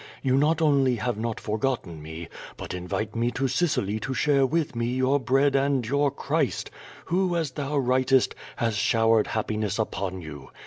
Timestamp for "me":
3.15-3.29, 4.75-4.87